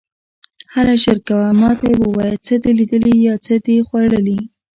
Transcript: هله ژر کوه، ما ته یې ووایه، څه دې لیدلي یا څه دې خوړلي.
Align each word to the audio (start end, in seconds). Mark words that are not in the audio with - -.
هله 0.73 0.95
ژر 1.03 1.17
کوه، 1.27 1.47
ما 1.59 1.71
ته 1.79 1.85
یې 1.91 1.95
ووایه، 1.99 2.35
څه 2.45 2.53
دې 2.63 2.71
لیدلي 2.79 3.13
یا 3.27 3.35
څه 3.45 3.53
دې 3.65 3.75
خوړلي. 3.87 4.39